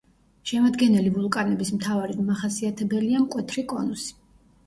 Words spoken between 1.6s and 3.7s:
მთავარი მახასიათებელია მკვეთრი